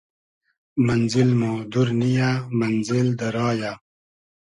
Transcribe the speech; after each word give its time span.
مئنزیل 0.85 1.29
مۉ 1.39 1.53
دور 1.71 1.87
نییۂ 1.99 2.29
مئنزیل 2.59 3.07
دۂ 3.19 3.27
را 3.35 3.47
یۂ 3.59 3.71